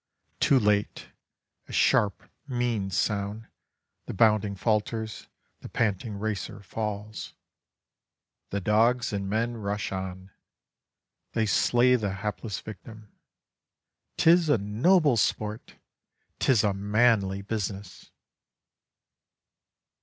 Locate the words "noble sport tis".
14.57-16.63